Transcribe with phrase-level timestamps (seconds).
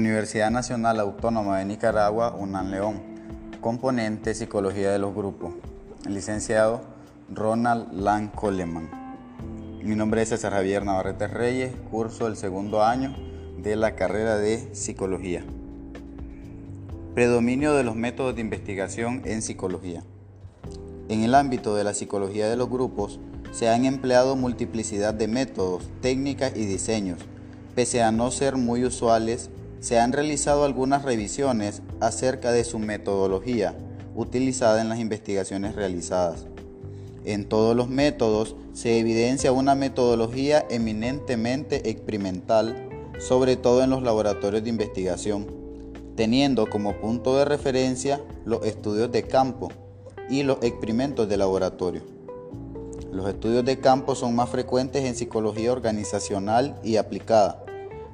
[0.00, 3.02] Universidad Nacional Autónoma de Nicaragua, UNAM León.
[3.60, 5.52] Componente Psicología de los Grupos.
[6.08, 6.80] Licenciado
[7.30, 8.88] Ronald Lan Coleman.
[9.82, 13.14] Mi nombre es César Javier Navarrete Reyes, curso del segundo año
[13.58, 15.44] de la carrera de Psicología.
[17.14, 20.02] Predominio de los métodos de investigación en psicología.
[21.10, 25.90] En el ámbito de la psicología de los grupos se han empleado multiplicidad de métodos,
[26.00, 27.18] técnicas y diseños.
[27.74, 33.74] Pese a no ser muy usuales, se han realizado algunas revisiones acerca de su metodología
[34.14, 36.46] utilizada en las investigaciones realizadas.
[37.24, 42.88] En todos los métodos se evidencia una metodología eminentemente experimental,
[43.18, 45.46] sobre todo en los laboratorios de investigación,
[46.16, 49.70] teniendo como punto de referencia los estudios de campo
[50.28, 52.02] y los experimentos de laboratorio.
[53.12, 57.64] Los estudios de campo son más frecuentes en psicología organizacional y aplicada,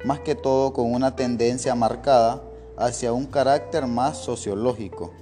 [0.05, 2.43] más que todo con una tendencia marcada
[2.77, 5.13] hacia un carácter más sociológico,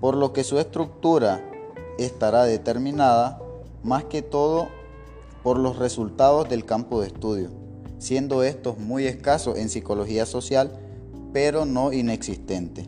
[0.00, 1.42] por lo que su estructura
[1.98, 3.40] estará determinada
[3.82, 4.68] más que todo
[5.42, 7.50] por los resultados del campo de estudio,
[7.98, 10.70] siendo estos muy escasos en psicología social,
[11.32, 12.86] pero no inexistentes.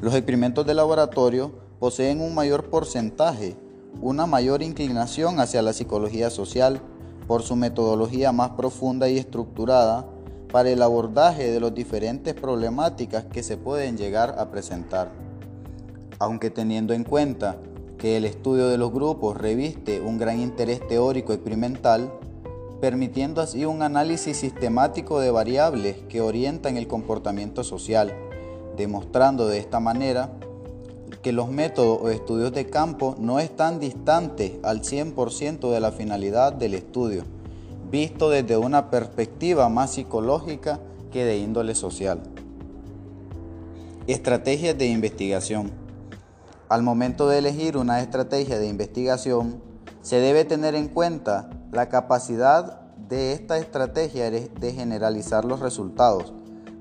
[0.00, 3.56] Los experimentos de laboratorio poseen un mayor porcentaje,
[4.00, 6.80] una mayor inclinación hacia la psicología social
[7.32, 10.04] por su metodología más profunda y estructurada
[10.52, 15.10] para el abordaje de las diferentes problemáticas que se pueden llegar a presentar.
[16.18, 17.56] Aunque teniendo en cuenta
[17.96, 22.12] que el estudio de los grupos reviste un gran interés teórico experimental,
[22.82, 28.12] permitiendo así un análisis sistemático de variables que orientan el comportamiento social,
[28.76, 30.34] demostrando de esta manera
[31.20, 36.52] que los métodos o estudios de campo no están distantes al 100% de la finalidad
[36.52, 37.24] del estudio,
[37.90, 42.22] visto desde una perspectiva más psicológica que de índole social.
[44.06, 45.70] Estrategias de investigación.
[46.68, 49.62] Al momento de elegir una estrategia de investigación,
[50.00, 56.32] se debe tener en cuenta la capacidad de esta estrategia de generalizar los resultados,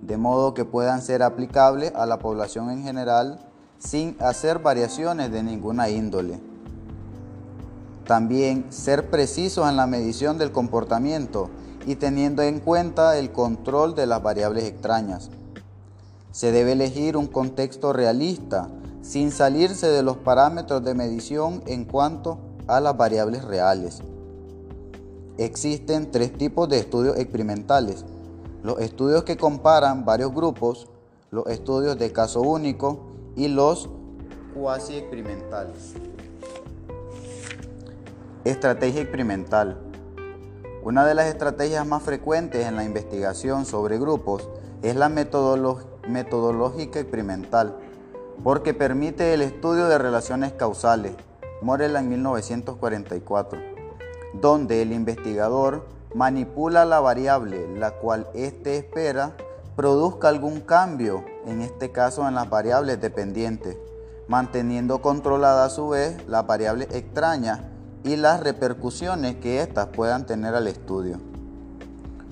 [0.01, 3.50] de modo que puedan ser aplicables a la población en general
[3.81, 6.39] sin hacer variaciones de ninguna índole.
[8.05, 11.49] También ser precisos en la medición del comportamiento
[11.87, 15.31] y teniendo en cuenta el control de las variables extrañas.
[16.31, 18.69] Se debe elegir un contexto realista
[19.01, 22.37] sin salirse de los parámetros de medición en cuanto
[22.67, 24.01] a las variables reales.
[25.37, 28.05] Existen tres tipos de estudios experimentales.
[28.61, 30.87] Los estudios que comparan varios grupos,
[31.31, 33.89] los estudios de caso único y los
[34.53, 35.93] cuasi experimentales.
[38.43, 39.77] Estrategia experimental.
[40.83, 44.49] Una de las estrategias más frecuentes en la investigación sobre grupos
[44.81, 47.77] es la metodológica experimental
[48.43, 51.13] porque permite el estudio de relaciones causales,
[51.61, 53.59] Morel en 1944,
[54.33, 59.35] donde el investigador manipula la variable la cual éste espera
[59.75, 63.77] produzca algún cambio, en este caso en las variables dependientes,
[64.27, 67.69] manteniendo controlada a su vez la variable extraña
[68.03, 71.19] y las repercusiones que éstas puedan tener al estudio.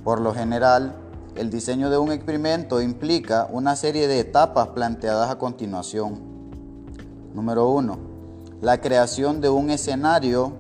[0.03, 0.95] Por lo general,
[1.35, 6.19] el diseño de un experimento implica una serie de etapas planteadas a continuación.
[7.33, 7.97] Número 1.
[8.61, 10.53] La creación de un escenario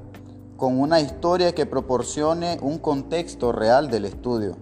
[0.57, 4.57] con una historia que proporcione un contexto real del estudio.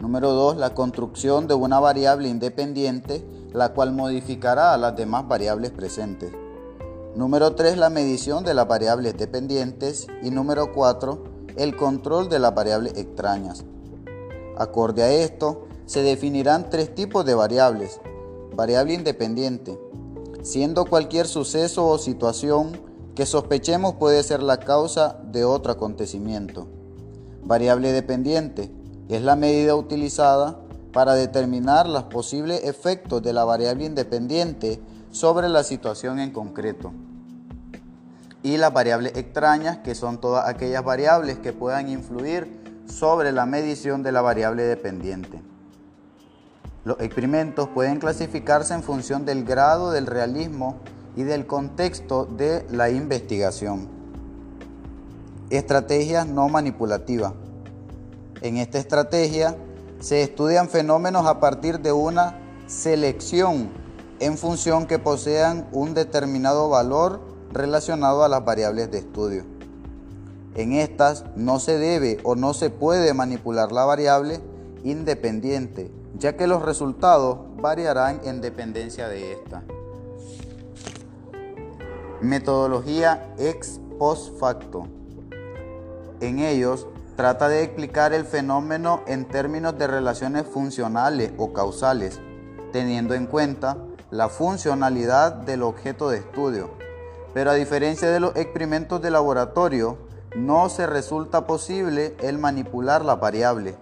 [0.00, 0.58] Número 2.
[0.58, 6.32] La construcción de una variable independiente, la cual modificará a las demás variables presentes.
[7.14, 7.78] Número 3.
[7.78, 10.06] La medición de las variables dependientes.
[10.22, 11.24] Y número 4.
[11.56, 13.64] El control de las variables extrañas.
[14.58, 18.00] Acorde a esto, se definirán tres tipos de variables.
[18.54, 19.78] Variable independiente,
[20.42, 22.78] siendo cualquier suceso o situación
[23.14, 26.66] que sospechemos puede ser la causa de otro acontecimiento.
[27.42, 28.75] Variable dependiente
[29.08, 30.58] es la medida utilizada
[30.92, 34.80] para determinar los posibles efectos de la variable independiente
[35.10, 36.92] sobre la situación en concreto.
[38.42, 42.48] Y las variables extrañas, que son todas aquellas variables que puedan influir
[42.86, 45.42] sobre la medición de la variable dependiente.
[46.84, 50.76] Los experimentos pueden clasificarse en función del grado del realismo
[51.16, 53.88] y del contexto de la investigación.
[55.50, 57.32] Estrategias no manipulativas.
[58.40, 59.56] En esta estrategia
[60.00, 63.70] se estudian fenómenos a partir de una selección
[64.20, 67.20] en función que posean un determinado valor
[67.52, 69.44] relacionado a las variables de estudio.
[70.54, 74.40] En estas no se debe o no se puede manipular la variable
[74.84, 79.62] independiente ya que los resultados variarán en dependencia de esta.
[82.20, 84.86] Metodología ex post facto.
[86.20, 86.86] En ellos
[87.16, 92.20] trata de explicar el fenómeno en términos de relaciones funcionales o causales,
[92.72, 93.78] teniendo en cuenta
[94.10, 96.70] la funcionalidad del objeto de estudio.
[97.32, 99.98] Pero a diferencia de los experimentos de laboratorio,
[100.36, 103.76] no se resulta posible el manipular la variable.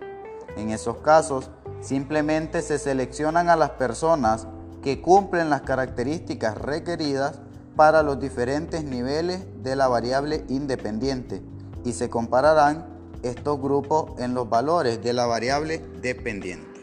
[0.57, 1.51] En esos casos,
[1.81, 4.47] simplemente se seleccionan a las personas
[4.81, 7.41] que cumplen las características requeridas
[7.75, 11.43] para los diferentes niveles de la variable independiente
[11.85, 12.94] y se compararán
[13.25, 16.75] estos grupos en los valores de la variable dependiente.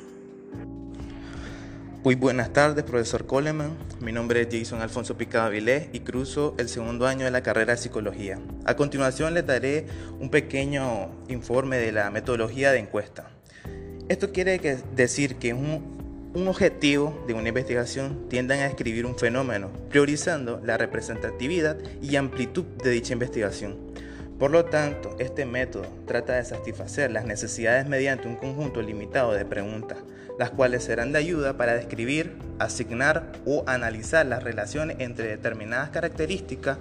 [2.03, 3.77] Muy buenas tardes, profesor Coleman.
[3.99, 7.73] Mi nombre es Jason Alfonso Picado Avilés y cruzo el segundo año de la carrera
[7.73, 8.39] de psicología.
[8.65, 9.85] A continuación les daré
[10.19, 13.29] un pequeño informe de la metodología de encuesta.
[14.09, 14.57] Esto quiere
[14.95, 20.77] decir que un, un objetivo de una investigación tiende a describir un fenómeno, priorizando la
[20.77, 23.90] representatividad y amplitud de dicha investigación.
[24.41, 29.45] Por lo tanto, este método trata de satisfacer las necesidades mediante un conjunto limitado de
[29.45, 29.99] preguntas,
[30.39, 36.79] las cuales serán de ayuda para describir, asignar o analizar las relaciones entre determinadas características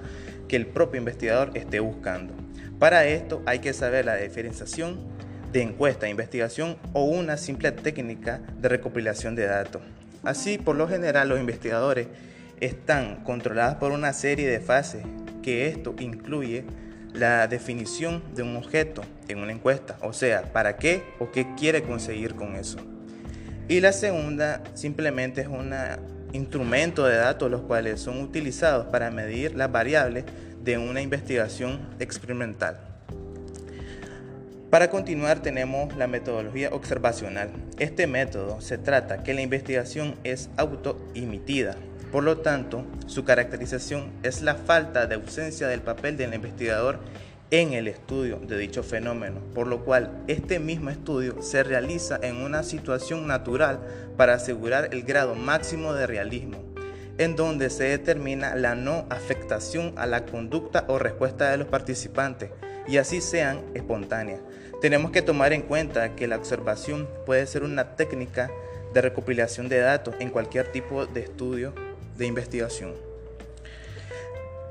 [0.49, 2.33] que el propio investigador esté buscando.
[2.79, 4.99] Para esto hay que saber la diferenciación
[5.53, 9.83] de encuesta, investigación o una simple técnica de recopilación de datos.
[10.23, 12.09] Así, por lo general, los investigadores
[12.59, 15.03] están controlados por una serie de fases
[15.43, 16.65] que esto incluye
[17.15, 21.83] la definición de un objeto en una encuesta, o sea, para qué o qué quiere
[21.83, 22.79] conseguir con eso.
[23.69, 25.73] Y la segunda simplemente es un
[26.33, 30.25] instrumento de datos los cuales son utilizados para medir las variables
[30.63, 32.79] de una investigación experimental.
[34.71, 37.51] Para continuar tenemos la metodología observacional.
[37.79, 41.75] Este método se trata que la investigación es autoimitida.
[42.11, 46.99] Por lo tanto, su caracterización es la falta de ausencia del papel del investigador
[47.53, 52.37] en el estudio de dicho fenómeno, por lo cual este mismo estudio se realiza en
[52.37, 53.81] una situación natural
[54.17, 56.59] para asegurar el grado máximo de realismo,
[57.19, 62.51] en donde se determina la no afectación a la conducta o respuesta de los participantes
[62.89, 64.41] y así sean espontáneas.
[64.81, 68.51] Tenemos que tomar en cuenta que la observación puede ser una técnica
[68.95, 71.73] de recopilación de datos en cualquier tipo de estudio
[72.21, 72.95] de investigación.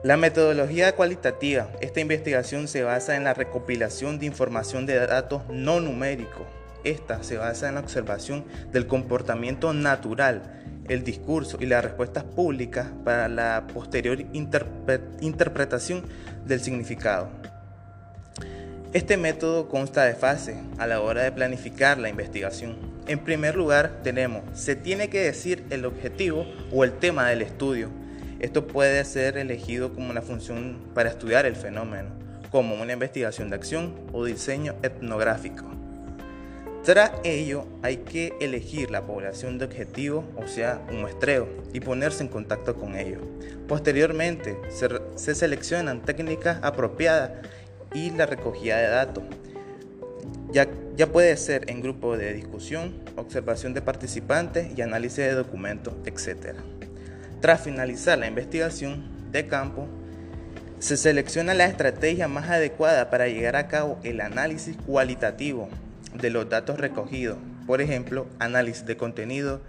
[0.02, 1.70] La metodología cualitativa.
[1.82, 6.48] Esta investigación se basa en la recopilación de información de datos no numéricos.
[6.86, 12.88] Esta se basa en la observación del comportamiento natural, el discurso y las respuestas públicas
[13.04, 14.24] para la posterior
[15.20, 16.04] interpretación
[16.46, 17.28] del significado.
[18.94, 22.89] Este método consta de fases a la hora de planificar la investigación.
[23.10, 27.90] En primer lugar, tenemos, se tiene que decir el objetivo o el tema del estudio.
[28.40, 32.10] Esto puede ser elegido como una función para estudiar el fenómeno,
[32.52, 35.66] como una investigación de acción o diseño etnográfico.
[36.84, 42.22] Tras ello, hay que elegir la población de objetivo, o sea, un muestreo, y ponerse
[42.22, 43.24] en contacto con ellos.
[43.68, 47.32] Posteriormente, se, se seleccionan técnicas apropiadas
[47.92, 49.24] y la recogida de datos.
[50.52, 50.68] Ya,
[51.12, 56.56] puede ser en grupo de discusión, observación de participantes y análisis de documentos, etc.
[57.40, 59.88] Tras finalizar la investigación de campo,
[60.80, 65.70] se selecciona la estrategia más adecuada para llegar a cabo el análisis cualitativo
[66.14, 67.38] de los datos recogidos,
[67.68, 69.62] por ejemplo, análisis de contenido,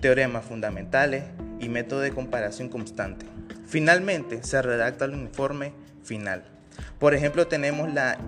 [0.00, 1.24] teoremas fundamentales
[1.58, 3.26] y método de comparación constante.
[3.66, 5.72] Finalmente, se redacta el informe
[6.04, 6.44] final.
[6.98, 8.18] Por ejemplo, tenemos la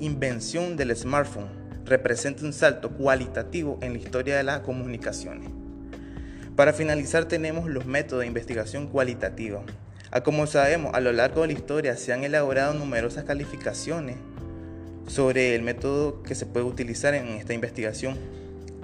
[0.00, 1.48] invención del smartphone.
[1.84, 5.50] Representa un salto cualitativo en la historia de las comunicaciones.
[6.56, 9.62] Para finalizar tenemos los métodos de investigación cualitativa.
[10.10, 14.16] A como sabemos, a lo largo de la historia se han elaborado numerosas calificaciones
[15.06, 18.16] sobre el método que se puede utilizar en esta investigación,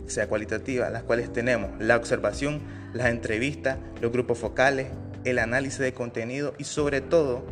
[0.06, 2.60] sea cualitativa, las cuales tenemos la observación,
[2.92, 4.88] las entrevistas, los grupos focales,
[5.24, 7.44] el análisis de contenido y sobre todo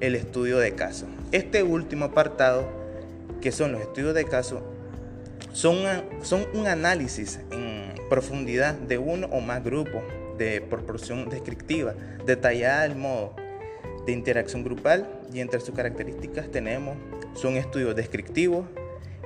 [0.00, 1.06] el estudio de caso.
[1.32, 2.79] Este último apartado,
[3.40, 4.62] que son los estudios de caso,
[5.52, 5.76] son,
[6.22, 10.02] son un análisis en profundidad de uno o más grupos
[10.38, 11.94] de proporción descriptiva,
[12.24, 13.34] detallada del modo
[14.06, 16.96] de interacción grupal y entre sus características tenemos
[17.34, 18.64] son estudios descriptivos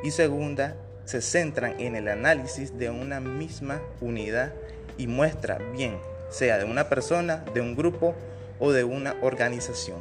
[0.02, 4.52] y segunda se centran en el análisis de una misma unidad
[4.98, 5.96] y muestra bien
[6.34, 8.14] sea de una persona, de un grupo
[8.58, 9.98] o de una organización.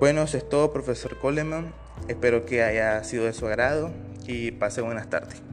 [0.00, 1.72] Bueno, eso es todo, profesor Coleman.
[2.06, 3.90] Espero que haya sido de su agrado
[4.26, 5.47] y pase buenas tardes.